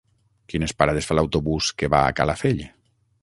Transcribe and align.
Quines 0.53 0.73
parades 0.79 1.09
fa 1.09 1.17
l'autobús 1.19 1.69
que 1.81 1.89
va 1.97 2.01
a 2.07 2.17
Calafell? 2.21 2.65